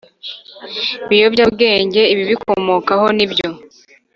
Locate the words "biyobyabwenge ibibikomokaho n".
1.09-3.19